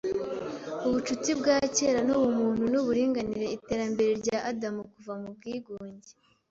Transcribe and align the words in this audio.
’ubucuti 0.87 1.29
bwa 1.39 1.57
kera 1.75 1.99
n’ubumuntu 2.07 2.63
nuburinganire 2.71 3.45
Iterambere 3.57 4.11
rya 4.21 4.37
Adamu 4.51 4.81
kuva 4.93 5.13
mu 5.21 5.29
bwigunge 5.35 6.09